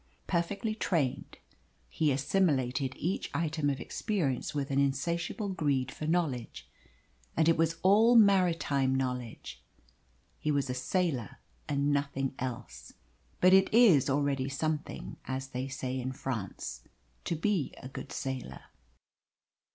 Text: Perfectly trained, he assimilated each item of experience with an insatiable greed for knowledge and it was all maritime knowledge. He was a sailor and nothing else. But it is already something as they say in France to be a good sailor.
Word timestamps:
Perfectly 0.25 0.73
trained, 0.73 1.37
he 1.87 2.11
assimilated 2.11 2.95
each 2.95 3.29
item 3.35 3.69
of 3.69 3.79
experience 3.79 4.51
with 4.51 4.71
an 4.71 4.79
insatiable 4.79 5.49
greed 5.49 5.91
for 5.91 6.07
knowledge 6.07 6.67
and 7.37 7.47
it 7.47 7.55
was 7.55 7.75
all 7.83 8.15
maritime 8.15 8.95
knowledge. 8.95 9.61
He 10.39 10.49
was 10.49 10.71
a 10.71 10.73
sailor 10.73 11.37
and 11.69 11.91
nothing 11.93 12.33
else. 12.39 12.93
But 13.41 13.53
it 13.53 13.71
is 13.71 14.09
already 14.09 14.49
something 14.49 15.17
as 15.25 15.49
they 15.49 15.67
say 15.67 15.99
in 15.99 16.13
France 16.13 16.81
to 17.25 17.35
be 17.35 17.71
a 17.77 17.87
good 17.87 18.11
sailor. 18.11 18.61